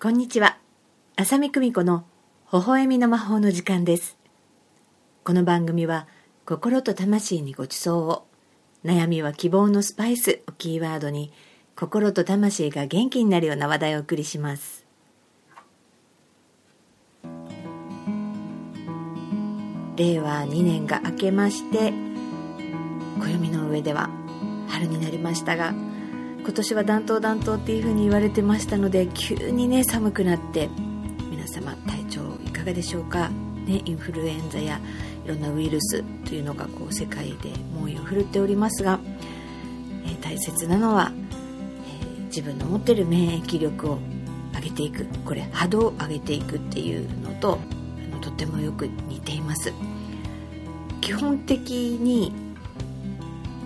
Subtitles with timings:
[0.00, 0.58] こんにちは。
[1.16, 2.04] 浅見久美子の
[2.52, 4.16] 微笑みの魔法の時間です。
[5.24, 6.06] この番組は
[6.46, 8.24] 心と魂にご馳走を、
[8.84, 11.32] 悩みは希望のスパイスをキーワードに
[11.74, 14.86] 心と魂が元気になるような話題をお送りします。
[19.96, 21.92] 令和2年が明けまして、
[23.18, 24.10] 暦の上では
[24.68, 25.74] 春になりましたが、
[26.48, 30.70] 今年は暖冬暖冬っていう風に言われてましたので急にね寒くなって
[31.30, 33.28] 皆様体調いかがでしょうか、
[33.66, 34.80] ね、インフルエンザや
[35.26, 38.98] いろんなウイルスというのがこう世界で猛威を振るっておりますが、
[40.06, 43.98] えー大切なのは、えー自分の持ってる免疫力を
[44.54, 45.06] 上げていく。
[45.26, 47.58] これ波動を上げていくっていうのと
[48.12, 49.70] あのとってもよく似ています。
[51.02, 52.32] 基本的に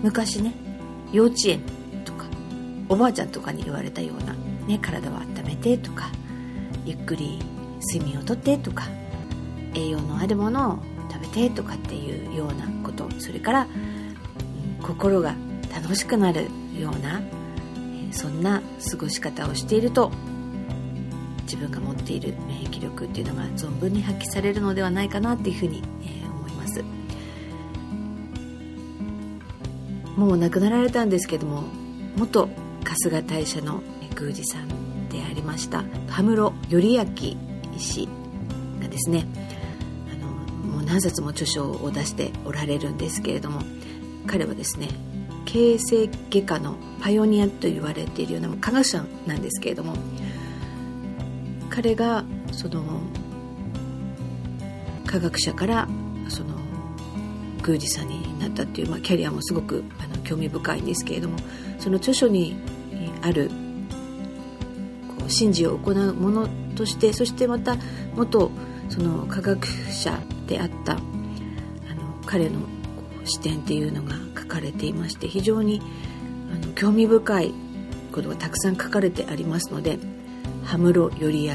[0.01, 0.53] 昔ね
[1.13, 1.61] 幼稚園
[2.89, 4.33] おばあちゃんとかに言われたような、
[4.67, 6.09] ね、体を温めてとか
[6.85, 7.39] ゆっくり
[7.91, 8.87] 睡眠をとってとか
[9.73, 10.79] 栄養のあるものを
[11.11, 13.67] 食べてとかっていうようなことそれから、
[14.81, 15.35] 心が
[15.73, 17.21] 楽しくなるような、
[18.11, 20.11] そんな過ごし方をしていると
[21.43, 26.83] 自分が持っている免疫力っていうのが存分に発揮されるのではないかなっていうふうに、え思います。
[30.15, 31.63] もう亡くなられたんですけども
[32.15, 32.47] 元
[32.93, 33.81] 春日大社の
[34.19, 38.07] 宮司さんでありました羽室頼明氏
[38.79, 39.25] がですね
[40.11, 40.27] あの
[40.71, 43.61] もう何冊も著書を出しておられるんですけれども
[44.27, 44.89] 彼はですね
[45.45, 49.95] 形成外科のパイオニアと言われているような科学者なんですけれども
[51.69, 53.01] 彼がその
[55.05, 55.87] 科学者から
[56.29, 56.55] その
[57.65, 61.37] 宮司さんになったっていう、まあ、キャリアもすごくあの興味深いんですけれども
[61.79, 62.55] その著書に
[63.21, 63.49] ある
[65.07, 67.77] こう神事を行うものとしてそしてまた
[68.15, 68.51] 元
[68.89, 71.01] その科学者であったあの
[72.25, 72.59] 彼の
[73.25, 75.81] 視点っていうのが書かれていまして非常に
[76.51, 77.53] あの興味深い
[78.11, 79.97] ことがたくさん書かれてありますので
[80.63, 81.51] 羽室頼明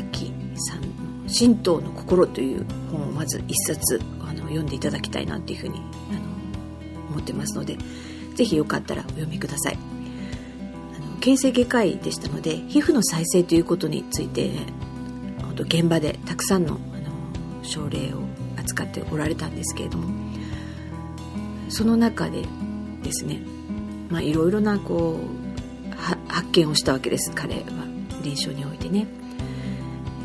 [0.56, 0.88] さんの
[1.28, 6.21] 「神道の心」という本をまず一冊あの読んでいただきたいなというふうにあの
[7.10, 7.77] 思ってますので
[8.34, 9.88] ぜひよかったらお読みください。
[11.20, 14.50] 形成外科医でしたので皮膚の再生ということについて
[15.56, 18.22] 現場でたくさんのあの症例を
[18.56, 20.08] 扱っておられたんですけれども
[21.68, 22.42] その中で
[23.02, 23.40] ですね
[24.22, 25.38] いろいろなこう
[26.28, 27.30] 発見をしたわけです。
[27.34, 27.62] 彼は
[28.22, 29.06] 臨床においてね。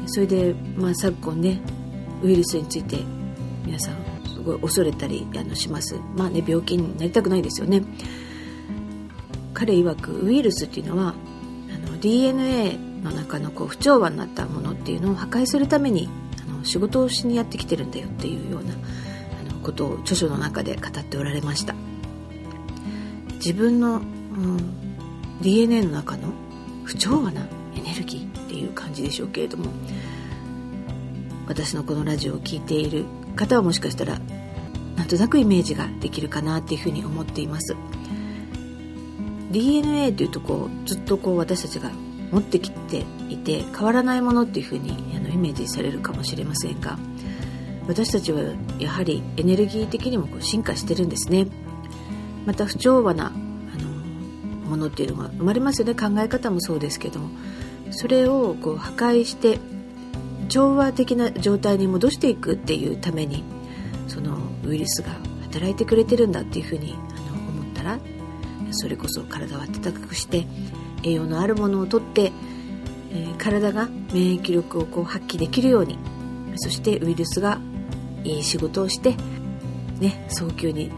[0.05, 1.59] それで、まあ、昨今ね
[2.21, 2.99] ウイルスについて
[3.65, 3.95] 皆さん
[4.27, 5.95] すごい恐れたりあのします。
[6.15, 7.83] まあね病気になりたくないですよね。
[9.53, 11.13] 彼曰くウイルスっていうのは
[11.73, 16.09] あの DNA の中のこう不調和になったものっていうのを破壊するために
[16.41, 21.75] あの仕事をしにやってきてるんだよっていうようなあのことを著書の中で語っておられました。
[23.35, 24.57] 自分の、うん、
[25.41, 26.29] DNA の中の
[26.85, 29.65] 不調和なエネルギーっていう感じでしょうけれども
[31.47, 33.03] 私のこのラジオを聴いている
[33.35, 34.19] 方はもしかしたら
[34.95, 37.75] なんとなくイメージができるかなっていうふうに思っています。
[39.53, 41.91] DNA というとこうずっとこう私たちが
[42.31, 46.97] 持ってきていて変わらないものっていうふうにあのイメージされるかもしれませんが
[47.87, 48.41] 私たちは
[48.79, 51.47] やはりエネルギー的にもこう進化してるんですね。
[52.45, 53.89] また不調和なあの
[54.69, 55.93] ものっていうのが生まれますよね。
[55.93, 57.29] 考え方もそうですけども。
[57.91, 59.59] それをこう破壊して
[60.49, 63.43] 調和的な状態に戻していくっていうために
[64.07, 65.09] そのウイルスが
[65.43, 66.95] 働いてくれてるんだっていうふうに
[68.73, 70.45] それこそ体を温かくして
[71.03, 72.31] 栄養のあるものをとって、
[73.11, 75.97] えー体が免疫力をこう発揮できるように
[76.55, 77.59] そしてウイルスが
[78.23, 79.15] いい仕事をして、
[79.99, 80.91] ね、早急に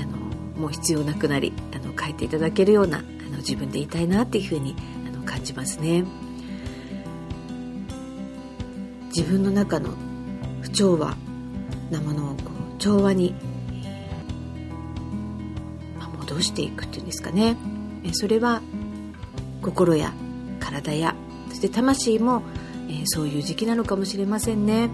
[0.00, 0.16] あの
[0.60, 4.76] もう必要なくなりあの変えていただけるようなあの自分でいたいなっていうふうに
[5.06, 6.04] あの感じますね。
[9.08, 9.90] 自分の中の
[10.60, 11.16] 不調和
[11.90, 12.42] なものをこ
[12.76, 13.34] う調和に、
[16.38, 17.56] まあ戻していくっていうんですかね。
[18.04, 18.62] えそれは
[19.60, 20.12] 心や
[20.60, 21.14] 体や
[21.48, 22.42] そして魂も、
[22.88, 24.88] えそういう時期なのかもしれませんね、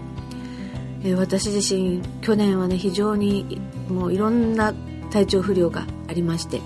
[1.03, 4.73] え私自身去年はね非常にもういろんな
[5.11, 6.61] 体調不良がありまして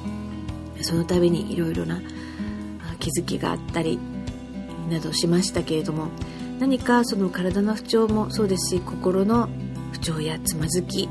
[0.81, 4.00] その度にいろいろなあ気づきがあったり
[4.90, 6.08] などしましたけれども
[6.60, 9.50] 何かその体の不調もそうですし心の
[9.92, 11.10] 不調やつまずき、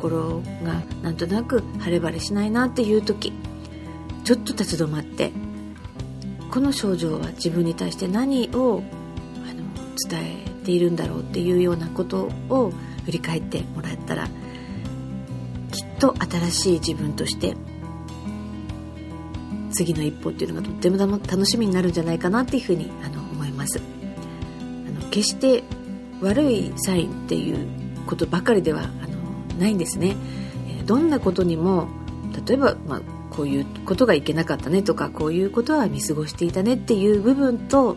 [0.00, 3.32] 心がなんとなく晴れ晴れしないなっていう時
[4.24, 5.30] ちょっと立ち止まって
[6.50, 8.82] この症状は自分に対して何を
[9.46, 9.62] あの
[10.08, 12.72] 伝えているんだろうっていうようなことを
[13.04, 14.26] 振り返ってもらったら
[15.70, 17.54] きっと新しい自分として
[19.72, 23.80] 次の一歩っていうのがとっても楽しみになるんじゃないかなっていうふうにあの思います。
[24.58, 25.62] あの決して
[26.20, 27.66] 悪いサインっていう
[28.06, 28.90] ことばかりでは
[29.58, 30.16] ないんですね。
[30.86, 31.88] どんなことにも
[32.46, 33.00] 例えば、まあ、
[33.30, 37.96] こういうことがいけなかったねとかこういうことは見過ごしていたねっていう部分と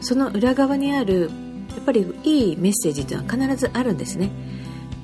[0.00, 1.30] その裏側にある
[1.70, 4.30] やっぱりいいメッセージというのは必ずあるんですね。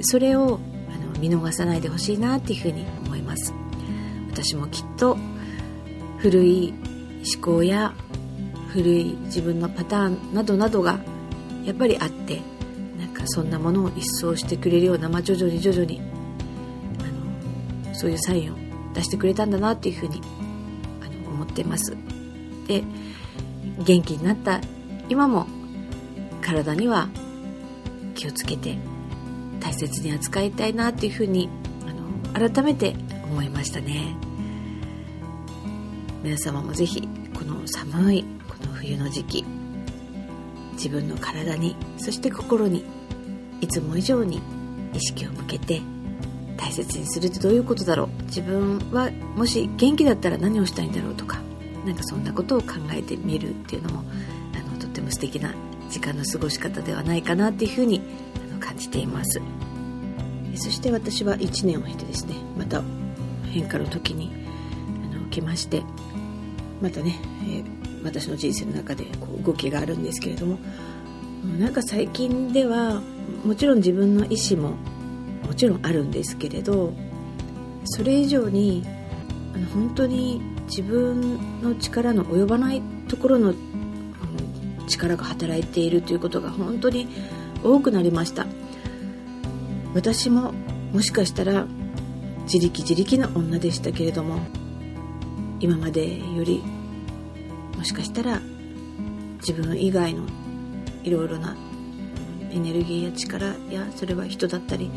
[0.02, 3.52] それをあの見逃さないでほしいなっていうふうに思います。
[4.30, 5.18] 私もきっと
[6.18, 6.74] 古い
[7.34, 7.92] 思考や
[8.72, 11.00] 古い自分のパターンなどなどが
[11.64, 12.40] やっぱりあって
[13.00, 16.00] なんかそんなものを一掃してくれるような、まあ、徐々に徐々に
[17.86, 18.56] あのそういうサインを
[18.94, 20.20] 出してくれたんだなっていうふうに
[21.00, 21.96] あの思ってます。
[22.68, 22.84] で
[23.84, 24.60] 元気になった。
[25.08, 25.46] 今も
[26.40, 27.08] 体には
[28.14, 28.78] 気をつけて
[29.58, 31.48] 大切に扱いたいなっていうふうに
[32.32, 32.94] あの改めて
[33.24, 34.14] 思いましたね。
[36.22, 39.44] 皆様もぜひこの寒いこの冬の時期
[40.80, 42.86] 自分の体にそして心に
[43.60, 44.40] いつも以上に
[44.94, 45.82] 意識を向けて
[46.56, 48.22] 大切にするってどういうことだろう？
[48.24, 51.38] 自分はもし元気だったら何をしたいんだろうとか
[51.84, 54.04] なんかそんなことを考えてみるっていうのも
[54.54, 55.54] あのとっても素敵な
[55.90, 58.00] 時間の過ごし方ではないかなっていうふうに
[58.50, 59.42] あの感じています。
[60.54, 62.82] そして私は1年を経てですねまた
[63.52, 64.32] 変化の時に
[65.12, 65.82] あの来まして
[66.80, 70.58] またね、えー、私の人生の中でこう動きがあるんですけれども。
[71.58, 73.00] なんか最近では
[73.44, 74.76] もちろん自分の意思も
[75.46, 76.92] もちろんあるんですけれど
[77.84, 78.84] それ以上に
[79.54, 83.54] あの本当に自分の力の及ばないところの
[84.86, 87.08] 力が働いているということが本当に
[87.64, 88.46] 多くなりました。
[89.94, 90.52] 私も
[90.92, 91.66] もしかしたら
[92.44, 94.40] 自力自力の女でしたけれども
[95.58, 96.62] 今までより
[97.80, 98.42] もしかしたら
[99.38, 100.26] 自分以外の
[101.02, 101.56] いろいろな
[102.50, 104.90] エネルギーや力やそれは人だったり、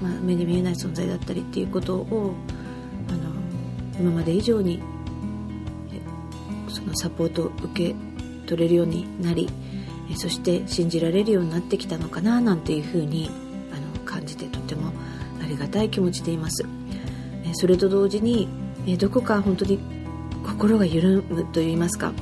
[0.00, 2.34] まあ、目に見えない存在だったりっていうことを
[3.10, 3.30] あの
[4.00, 4.82] 今まで以上に
[6.70, 7.94] そのサポートを受け
[8.46, 9.50] 取れるようになり
[10.16, 13.30] そして信じられるようになってきたのかななんていうふうに
[13.70, 14.94] あの感じてとても
[15.42, 16.64] ありがたい気持ちでいます。
[17.52, 18.48] それと同時に
[18.98, 19.78] どこか本当に
[20.42, 22.14] 心が緩むといいますか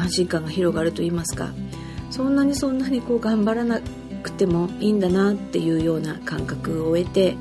[0.00, 1.52] 安心感が広がると言いますか
[2.10, 3.80] そんなにそんなにこう頑張らな
[4.22, 7.36] くてもいいんだなっていうような感覚を得て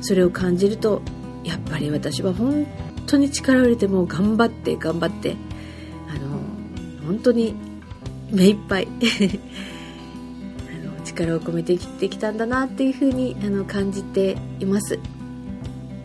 [0.00, 1.02] それを感じると
[1.44, 2.66] やっぱり私は本
[3.06, 5.36] 当に力を入れてもう頑張って頑張って
[6.08, 6.38] あの
[7.06, 7.54] 本当に
[8.30, 8.88] 目いっぱい
[10.70, 14.98] あの力を込めて生きてきたんだなっていうふうにあの感じています。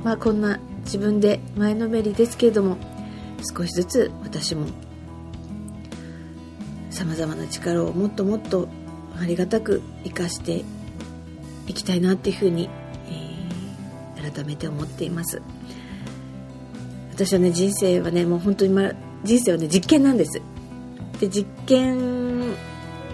[0.04, 2.78] まあこんな自分で前のめりですけれども
[3.57, 4.66] 少しずつ私も
[6.94, 8.69] さまざまな力をもっともっと
[9.19, 10.64] ありがたく生かして
[11.68, 12.69] いきたいなっていうふうに、
[14.16, 15.42] えー、改めて思っています。
[17.12, 18.92] 私はね人生はねもう本当に、ま、
[19.23, 20.40] 人生はね実験なんです。
[21.19, 22.54] で実験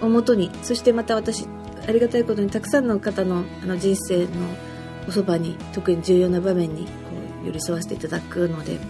[0.02, 1.46] をもとにそしてまた私
[1.88, 4.30] ありがたいことにたくさんの方のあの人生の
[5.08, 6.90] おそばに特に重要な場面にこ
[7.44, 8.82] う寄り添わせていただくのでやっ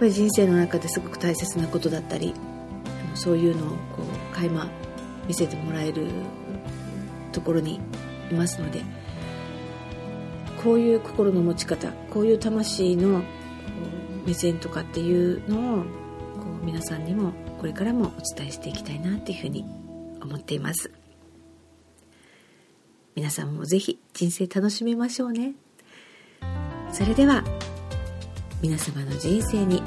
[0.00, 2.34] ぱり人生の中ですごく大切なことだったり
[3.14, 4.68] そういうのをこう垣間
[5.26, 6.08] 見せてもらえる
[7.32, 7.80] ところに
[8.30, 8.82] いますので
[10.62, 13.22] こういう心の持ち方こういう魂の
[14.26, 15.86] 目線とかっていうのをこ
[16.62, 19.64] う皆さんにもこれからもお伝えしていきたいなっていうふうに
[20.22, 20.90] 思っています。
[23.14, 25.52] 皆さんもぜひ人生楽しみましょうね。
[26.92, 27.44] それでは
[28.62, 29.82] 皆様の人生に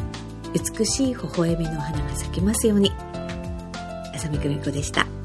[0.54, 2.92] 美しい微笑みの花が咲きますように。
[4.18, 5.17] 浅見久美子でした。